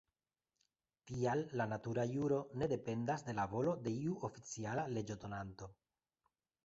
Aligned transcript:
Tial 1.09 1.43
la 1.61 1.67
natura 1.73 2.05
juro 2.13 2.39
ne 2.61 2.69
dependas 2.73 3.27
de 3.29 3.37
la 3.41 3.45
volo 3.55 3.75
de 3.89 3.93
iu 4.07 4.17
oficiala 4.31 4.87
leĝodonanto. 4.97 5.69